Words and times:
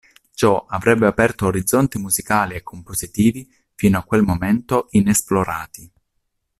Ciò 0.33 0.65
avrebbe 0.67 1.05
aperto 1.05 1.45
orizzonti 1.45 1.99
musicali 1.99 2.55
e 2.55 2.63
compositivi 2.63 3.47
fino 3.75 3.99
a 3.99 4.03
quel 4.03 4.23
momento 4.23 4.87
inesplorati. 4.89 5.91